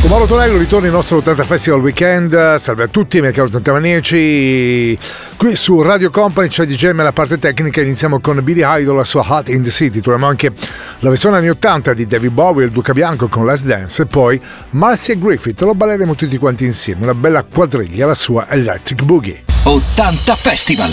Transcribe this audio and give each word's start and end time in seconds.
Con 0.00 0.08
Mauro 0.08 0.24
Tonello 0.24 0.56
ritorna 0.56 0.86
il 0.86 0.92
nostro 0.94 1.18
80 1.18 1.44
Festival 1.44 1.80
Weekend. 1.80 2.56
Salve 2.56 2.84
a 2.84 2.88
tutti, 2.88 3.20
mi 3.20 3.30
caro 3.32 3.48
80 3.48 3.72
Manieci. 3.72 4.98
Qui 5.36 5.54
su 5.54 5.82
Radio 5.82 6.08
Company 6.08 6.48
c'è 6.48 6.64
DJM 6.64 7.02
la 7.02 7.12
parte 7.12 7.38
tecnica. 7.38 7.82
Iniziamo 7.82 8.18
con 8.18 8.42
Billy 8.42 8.62
Idol, 8.64 8.96
la 8.96 9.04
sua 9.04 9.22
Hot 9.28 9.50
in 9.50 9.62
the 9.62 9.68
City. 9.68 10.00
Troviamo 10.00 10.26
anche 10.26 10.52
la 11.00 11.10
versione 11.10 11.36
anni 11.36 11.50
80 11.50 11.92
di 11.92 12.06
David 12.06 12.32
Bowie, 12.32 12.64
il 12.64 12.70
Duca 12.70 12.94
Bianco 12.94 13.28
con 13.28 13.44
Last 13.44 13.64
Dance. 13.64 14.00
E 14.00 14.06
poi 14.06 14.40
Marcy 14.70 15.12
e 15.12 15.18
Griffith, 15.18 15.60
lo 15.60 15.74
balleremo 15.74 16.14
tutti 16.14 16.38
quanti 16.38 16.64
insieme. 16.64 17.02
Una 17.02 17.14
bella 17.14 17.42
quadriglia, 17.42 18.06
la 18.06 18.14
sua 18.14 18.48
Electric 18.48 19.02
Boogie. 19.02 19.42
80 19.64 20.34
Festival. 20.34 20.92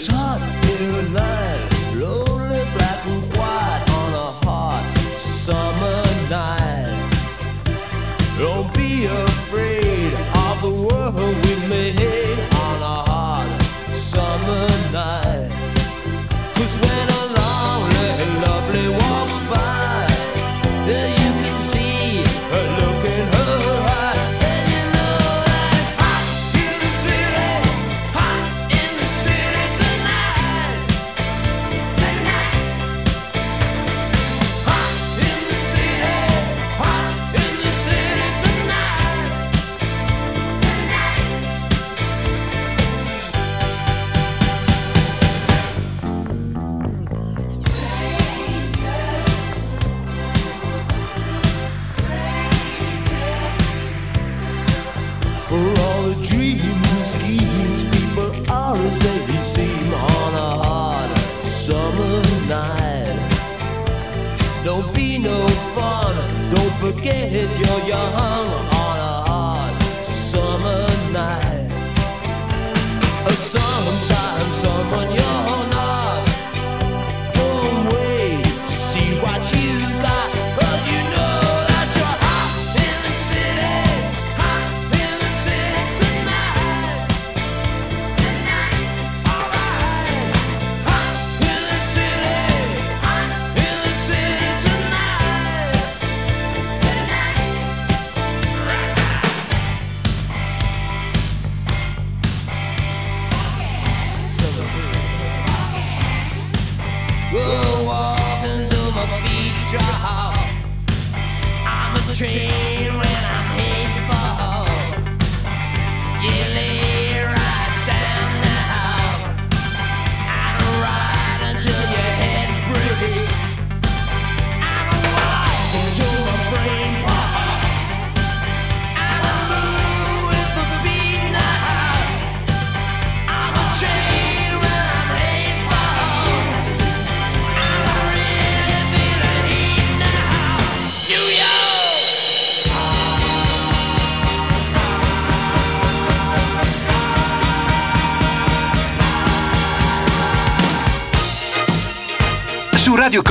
it's 0.00 0.06
hot. 0.06 0.49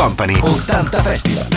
Company 0.09 0.33
80 0.41 1.03
Festival. 1.03 1.48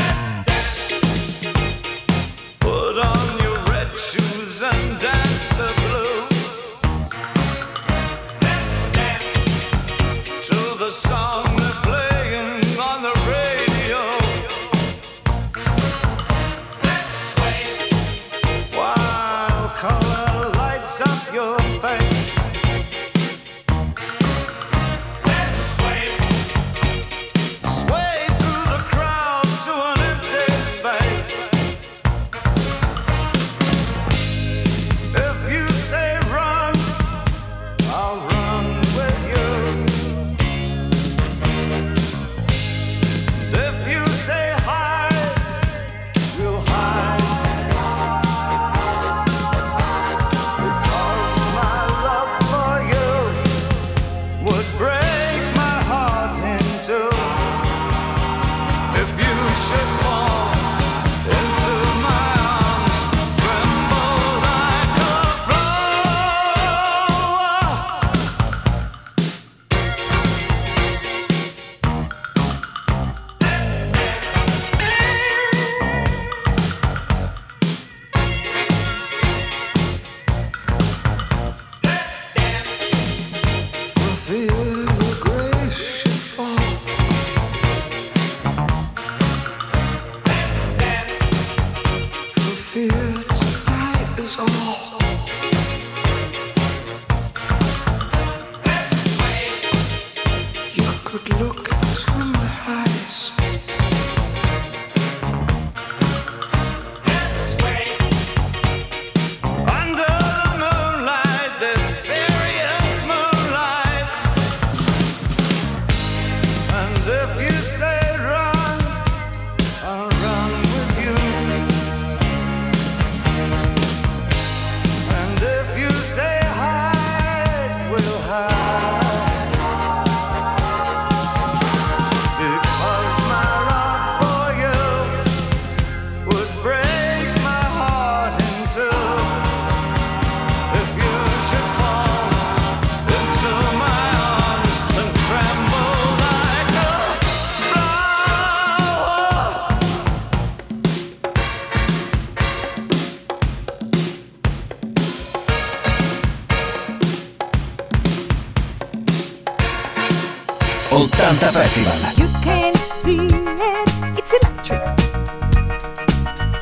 Festival. 161.62 161.94
You 162.18 162.28
can't 162.42 162.76
see 162.76 163.24
it, 163.24 164.18
it's 164.18 164.32
electric. 164.32 164.82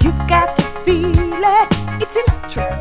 You 0.02 0.12
got 0.28 0.54
to 0.58 0.62
feel 0.84 1.16
it, 1.16 1.68
it's 2.02 2.16
electric. 2.16 2.74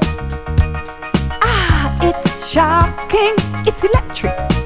Ah, 1.42 1.96
it's 2.04 2.46
shocking, 2.46 3.36
it's 3.66 3.86
electric. 3.86 4.59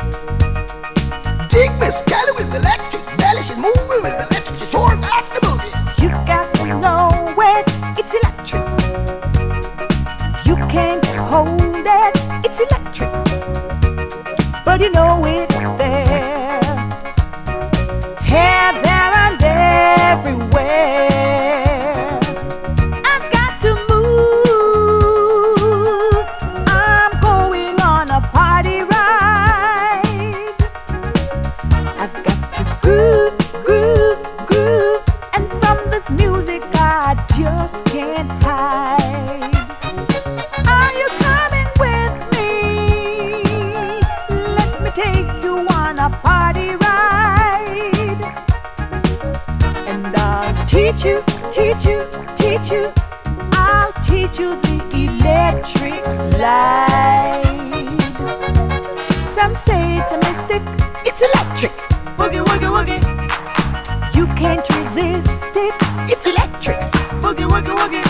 woogie. 62.84 64.16
You 64.16 64.26
can't 64.36 64.68
resist 64.70 65.56
it. 65.56 65.74
It's 66.12 66.26
electric. 66.26 66.78
Boogie 67.22 67.48
woogie 67.48 67.76
woogie. 67.76 68.04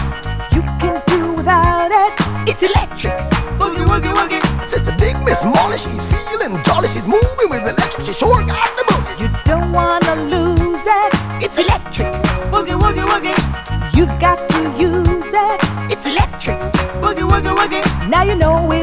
You 0.55 0.61
can 0.79 1.01
do 1.07 1.33
without 1.33 1.91
it. 1.91 2.13
It's 2.49 2.63
electric. 2.63 3.13
Boogie 3.59 3.85
woogie 3.85 4.13
woogie. 4.13 4.41
Such 4.65 4.87
a 4.87 4.97
big 4.97 5.15
Miss 5.23 5.43
Molly. 5.43 5.77
She's 5.77 6.05
feeling 6.05 6.61
jolly. 6.63 6.87
She's 6.89 7.05
moving 7.05 7.49
with 7.49 7.63
electric. 7.63 8.07
She 8.07 8.13
sure 8.13 8.45
got 8.45 8.75
the 8.77 8.83
boogie. 8.89 9.21
You 9.21 9.29
don't 9.45 9.71
wanna 9.71 10.15
lose 10.33 10.85
it. 11.01 11.11
It's 11.43 11.57
electric. 11.57 12.13
Boogie 12.51 12.77
woogie 12.83 13.05
woogie. 13.11 13.95
You've 13.95 14.15
got 14.19 14.39
to 14.49 14.59
use 14.77 15.33
it. 15.47 15.59
It's 15.91 16.05
electric. 16.05 16.57
Boogie 17.01 17.27
woogie 17.31 17.55
woogie. 17.55 18.09
Now 18.09 18.23
you 18.23 18.35
know 18.35 18.71
it. 18.71 18.82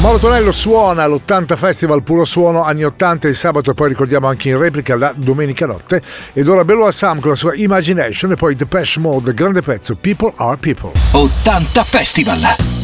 Mauro 0.00 0.18
Tonello 0.18 0.50
suona 0.50 1.02
all'80 1.02 1.56
Festival 1.56 2.02
Puro 2.02 2.24
Suono 2.24 2.64
anni 2.64 2.84
80 2.84 3.28
il 3.28 3.36
sabato 3.36 3.70
e 3.70 3.74
poi 3.74 3.90
ricordiamo 3.90 4.28
anche 4.28 4.48
in 4.48 4.58
replica 4.58 4.96
la 4.96 5.12
domenica 5.14 5.66
notte. 5.66 6.00
Ed 6.32 6.48
ora 6.48 6.64
Bello 6.64 6.86
Assam 6.86 7.20
con 7.20 7.30
la 7.30 7.36
sua 7.36 7.54
Imagination 7.54 8.32
e 8.32 8.36
poi 8.36 8.54
Depeche 8.54 8.98
Mode 8.98 9.34
grande 9.34 9.60
pezzo 9.60 9.94
People 9.96 10.32
Are 10.36 10.56
People. 10.56 10.92
80 11.12 11.84
Festival. 11.84 12.79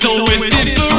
so 0.00 0.24
indifferent. 0.24 0.89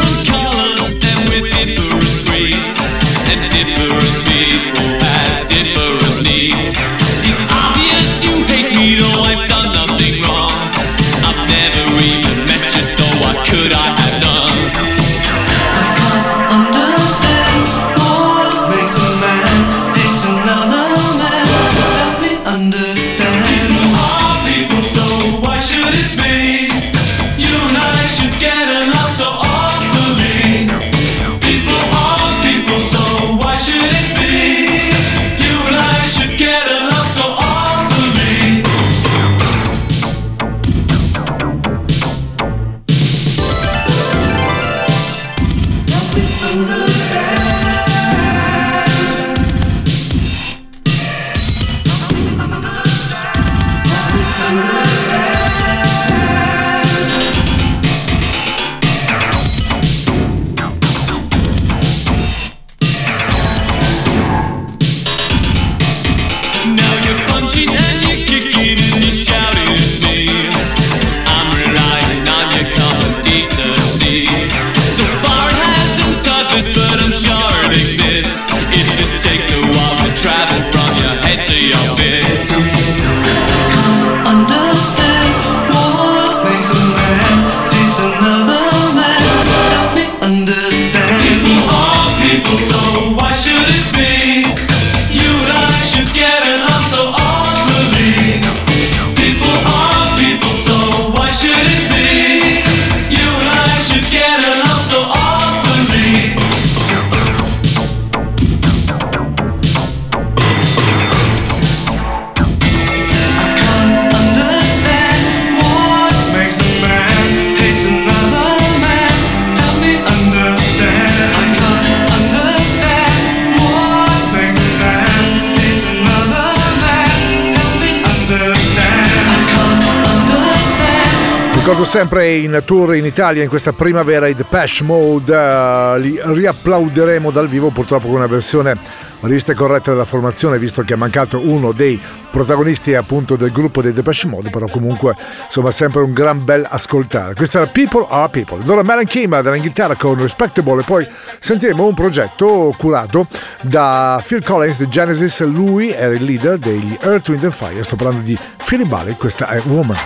Rimango 131.82 131.86
sempre 131.86 132.38
in 132.38 132.62
tour 132.64 132.96
in 132.96 133.06
Italia 133.06 133.42
in 133.42 133.50
questa 133.50 133.72
primavera 133.72 134.28
i 134.28 134.36
Depeche 134.36 134.84
Mode 134.84 135.36
uh, 135.36 135.98
li 135.98 136.20
riapplauderemo 136.22 137.32
dal 137.32 137.48
vivo 137.48 137.70
purtroppo 137.70 138.06
con 138.06 138.18
una 138.18 138.28
versione 138.28 138.78
rivista 139.22 139.54
corretta 139.54 139.92
della 139.92 140.06
formazione 140.06 140.60
visto 140.60 140.84
che 140.84 140.94
è 140.94 140.98
mancato 140.98 141.40
uno 141.40 141.72
dei 141.72 142.00
protagonisti 142.30 142.94
appunto 142.94 143.36
del 143.36 143.52
gruppo 143.52 143.82
dei 143.82 143.94
Depeche 143.94 144.28
Mode 144.28 144.50
però 144.52 144.68
comunque 144.68 145.16
insomma 145.46 145.72
sempre 145.72 146.02
un 146.02 146.14
gran 146.14 146.44
bel 146.44 146.66
ascoltare. 146.70 147.34
Questa 147.34 147.60
era 147.60 147.68
People 147.68 148.06
Are 148.10 148.30
People. 148.30 148.62
Allora 148.62 148.84
Maran 148.84 149.06
Kim 149.06 149.42
della 149.42 149.58
chitarra 149.58 149.96
con 149.96 150.20
Respectable 150.22 150.82
e 150.82 150.84
poi 150.84 151.08
sentiremo 151.40 151.88
un 151.88 151.96
progetto 151.96 152.76
curato 152.78 153.26
da 153.62 154.22
Phil 154.26 154.44
Collins 154.44 154.78
di 154.78 154.88
Genesis. 154.88 155.44
Lui 155.46 155.92
era 155.92 156.14
il 156.14 156.24
leader 156.24 156.58
degli 156.60 156.96
Earth, 157.02 157.30
Wind 157.30 157.44
and 157.44 157.54
Fire. 157.54 157.84
Sto 157.84 157.96
parlando 157.96 158.22
di 158.22 158.38
Philly 158.66 158.86
Bally 158.86 159.16
questa 159.16 159.48
è 159.48 159.60
Woman. 159.66 159.98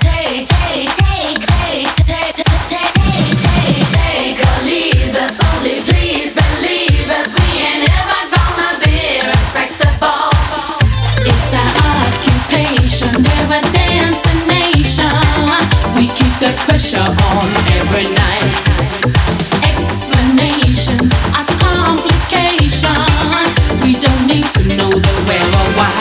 the 16.45 16.53
pressure 16.69 17.01
on 17.01 17.49
every 17.73 18.05
night. 18.13 18.61
Explanations 19.81 21.11
are 21.33 21.47
complications. 21.57 22.85
We 23.81 23.93
don't 23.97 24.27
need 24.27 24.45
to 24.51 24.61
know 24.77 24.91
the 24.91 25.13
where 25.25 25.49
or 25.59 25.67
why. 25.77 25.95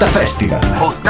80 0.00 0.08
Festival. 0.08 1.03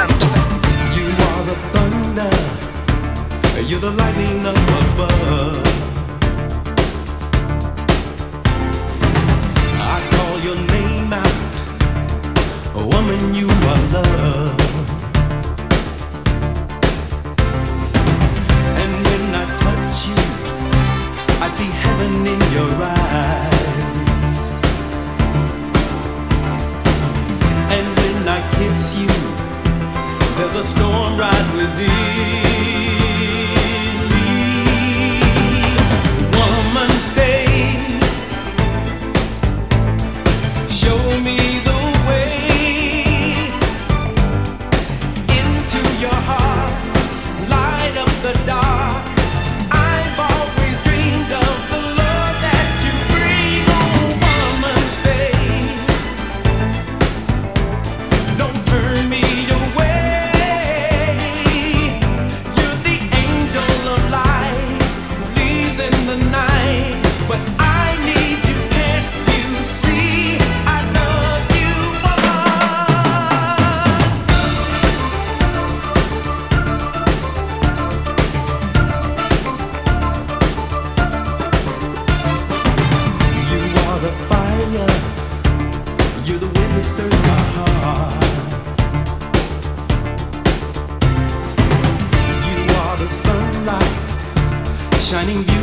shining 95.14 95.54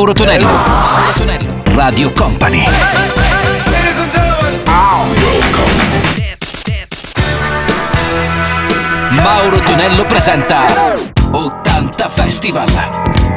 Mauro 0.00 0.14
Tonello. 0.14 0.46
Mauro 0.46 1.12
Tonello. 1.14 1.62
Radio 1.74 2.10
Company. 2.12 2.64
Mauro 9.10 9.60
Tonello 9.60 10.06
presenta 10.06 10.94
80 11.32 12.08
Festival. 12.08 12.66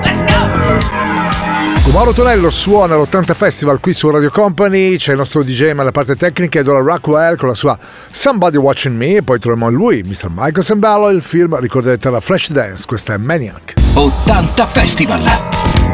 Let's 0.03 0.23
go! 0.23 1.91
Mauro 1.91 2.13
Tonello 2.13 2.49
suona 2.49 2.95
l'80 2.95 3.33
Festival 3.33 3.81
qui 3.81 3.91
su 3.91 4.09
Radio 4.09 4.29
Company, 4.29 4.95
c'è 4.95 5.11
il 5.11 5.17
nostro 5.17 5.43
DJ 5.43 5.73
ma 5.73 5.83
la 5.83 5.91
parte 5.91 6.15
tecnica 6.15 6.61
è 6.61 6.63
Dora 6.63 6.79
Rockwell 6.79 7.35
con 7.35 7.49
la 7.49 7.55
sua 7.55 7.77
Somebody 8.09 8.55
Watching 8.55 8.95
Me 8.95 9.15
e 9.17 9.21
poi 9.21 9.37
troviamo 9.37 9.69
lui, 9.69 10.01
Mr. 10.01 10.27
Michael 10.29 10.63
Sambello, 10.63 11.09
il 11.09 11.21
film 11.23 11.59
ricorderete 11.59 12.09
la 12.09 12.21
Flash 12.21 12.51
Dance, 12.51 12.85
questa 12.87 13.15
è 13.15 13.17
Maniac. 13.17 13.73
80 13.95 14.65
Festival. 14.65 15.21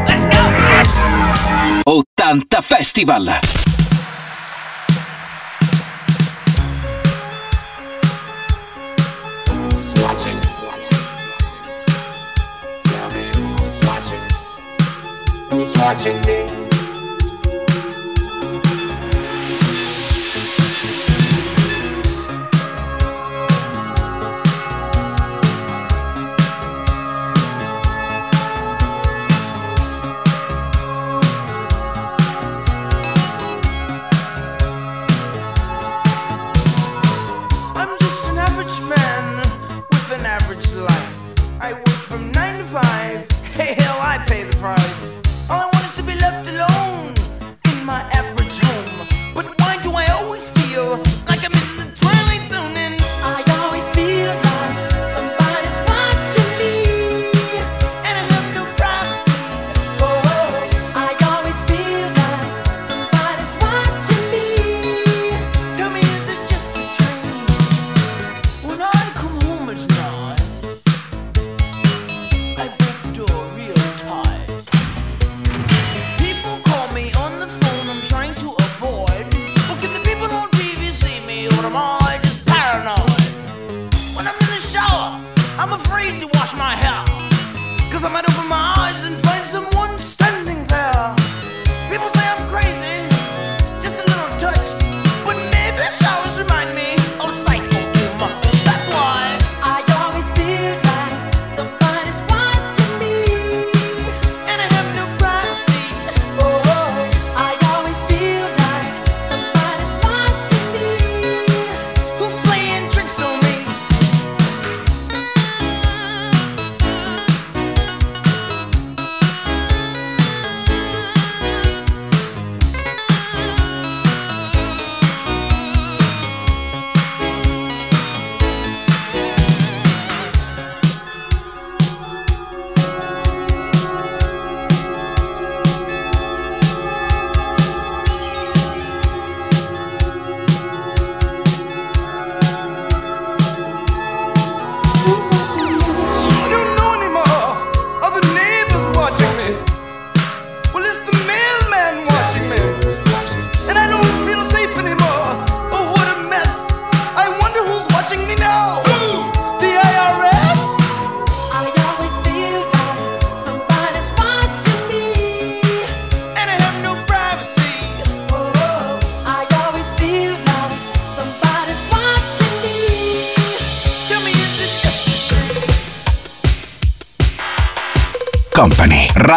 Let's 0.06 0.28
go! 0.28 0.29
80 1.86 2.62
Festival. 2.62 3.28
Watching 15.90 16.20
me. 16.26 16.69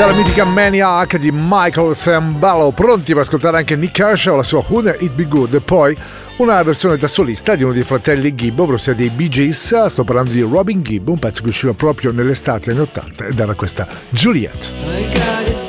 già 0.00 0.06
la 0.06 0.14
mitica 0.14 0.46
Maniac 0.46 1.18
di 1.18 1.30
Michael 1.30 1.94
Sambalo, 1.94 2.70
pronti 2.70 3.12
per 3.12 3.20
ascoltare 3.24 3.58
anche 3.58 3.76
Nick 3.76 3.92
Kershaw, 3.92 4.34
la 4.34 4.42
sua 4.42 4.64
Wouldn't 4.66 5.02
It 5.02 5.12
Be 5.12 5.26
Good 5.26 5.52
e 5.52 5.60
poi 5.60 5.94
una 6.38 6.62
versione 6.62 6.96
da 6.96 7.06
solista 7.06 7.54
di 7.54 7.64
uno 7.64 7.74
dei 7.74 7.82
fratelli 7.82 8.34
Gibb, 8.34 8.60
ovvero 8.60 8.78
sia 8.78 8.94
dei 8.94 9.10
Bee 9.10 9.28
Gees, 9.28 9.84
sto 9.88 10.02
parlando 10.02 10.30
di 10.30 10.40
Robin 10.40 10.80
Gibb, 10.80 11.06
un 11.08 11.18
pezzo 11.18 11.42
che 11.42 11.50
usciva 11.50 11.74
proprio 11.74 12.12
nell'estate 12.12 12.70
anni 12.70 12.80
80 12.80 13.26
ed 13.26 13.38
era 13.38 13.52
questa 13.52 13.86
Juliet. 14.08 15.59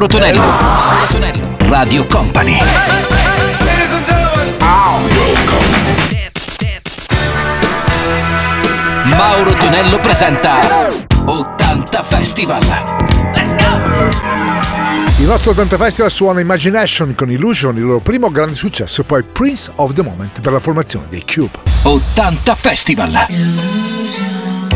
Mauro 0.00 0.14
Tonello. 0.14 0.40
Mauro 0.40 1.06
Tonello. 1.10 1.56
Radio 1.68 2.06
Company. 2.06 2.58
Mauro 9.04 9.52
Tonello 9.52 10.00
presenta 10.00 10.58
80 11.26 12.02
Festival. 12.02 12.62
Let's 13.34 13.54
go! 13.62 15.18
Il 15.18 15.26
nostro 15.26 15.50
80 15.50 15.76
Festival 15.76 16.10
suona 16.10 16.40
Imagination 16.40 17.14
con 17.14 17.30
Illusion, 17.30 17.76
il 17.76 17.82
loro 17.82 17.98
primo 17.98 18.30
grande 18.30 18.54
successo, 18.54 19.04
poi 19.04 19.22
Prince 19.22 19.70
of 19.74 19.92
the 19.92 20.02
Moment 20.02 20.40
per 20.40 20.52
la 20.52 20.60
formazione 20.60 21.04
dei 21.10 21.26
Cube. 21.26 21.58
80 21.82 22.54
Festival. 22.54 23.26
Illusion. 23.28 24.69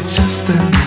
it's 0.00 0.16
just 0.16 0.48
a. 0.48 0.79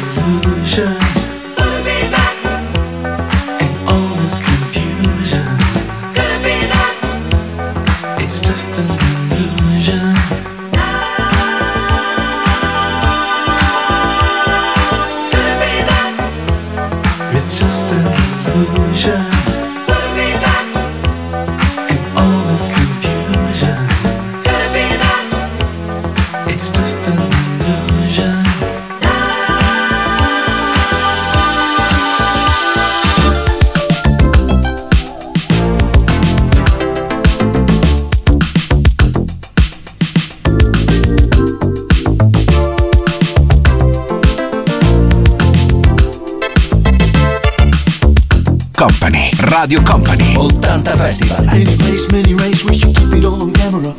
Fanta 50.84 50.98
Festival. 50.98 51.50
Any 51.50 51.78
place, 51.78 52.12
many 52.12 52.34
race, 52.36 52.64
we 52.66 52.74
should 52.74 52.96
keep 52.96 53.14
it 53.14 53.24
all 53.24 53.42
on 53.42 53.54
camera. 53.54 53.94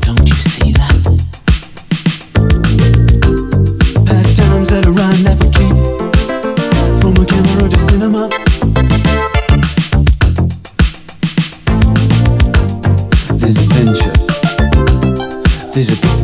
Don't 0.00 0.28
you 0.28 0.34
see 0.34 0.72
that? 0.72 1.02
Past 4.06 4.36
times 4.36 4.70
that 4.70 4.86
around 4.86 5.22
that 5.24 5.38
never 5.38 5.48
keep 5.54 5.76
from 7.00 7.14
a 7.22 7.24
camera 7.24 7.68
to 7.68 7.78
cinema. 7.78 8.28
There's 13.38 13.58
adventure. 13.58 14.14
There's 15.72 15.90
a 15.90 16.19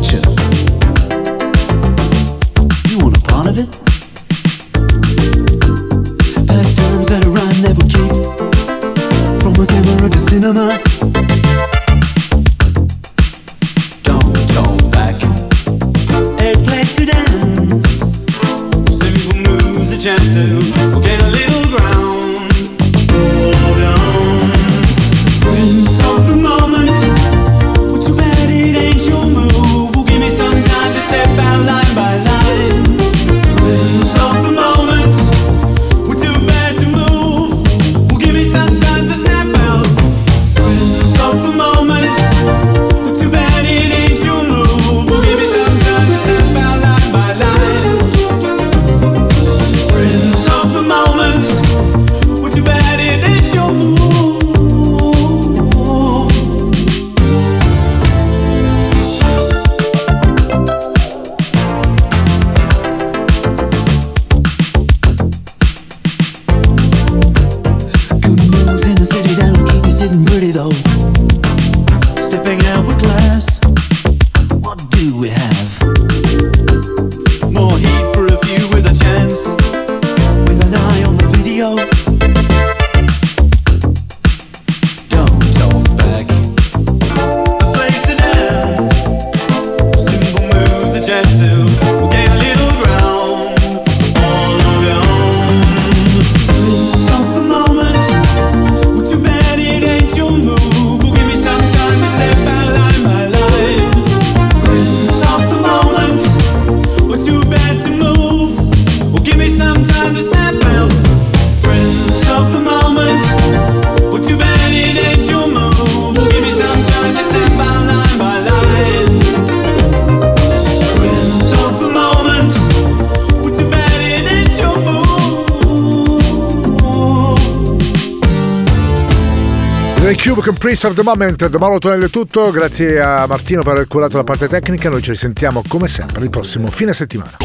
Chris 130.67 130.83
of 130.83 130.95
the 130.95 131.03
Moment, 131.05 131.49
da 131.49 131.59
Mauro 131.59 131.79
Tonello 131.79 132.07
è 132.07 132.11
tutto, 132.11 132.51
grazie 132.51 133.01
a 133.01 133.25
Martino 133.29 133.63
per 133.63 133.75
aver 133.75 133.87
curato 133.87 134.17
la 134.17 134.25
parte 134.25 134.49
tecnica, 134.49 134.91
noi 134.91 135.01
ci 135.01 135.11
risentiamo 135.11 135.63
come 135.69 135.87
sempre 135.87 136.25
il 136.25 136.31
prossimo 136.31 136.67
fine 136.67 136.93
settimana. 136.93 137.37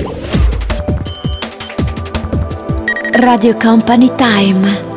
Radio 3.19 3.55
Company 3.57 4.11
Time 4.15 4.91